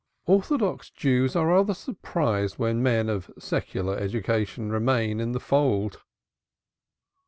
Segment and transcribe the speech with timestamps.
[0.25, 6.01] Orthodox Jews are rather surprised when men of (secular) education remain in the fold.